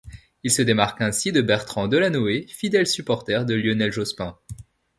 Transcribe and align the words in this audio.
Il 0.41 0.49
se 0.51 0.63
démarque 0.63 0.99
ainsi 1.01 1.31
de 1.31 1.43
Bertrand 1.43 1.87
Delanoë, 1.87 2.47
fidèle 2.47 2.87
supporter 2.87 3.45
de 3.45 3.53
Lionel 3.53 3.91
Jospin. 3.91 4.35